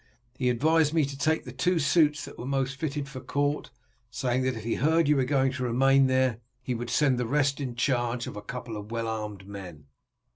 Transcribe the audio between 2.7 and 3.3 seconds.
fitted for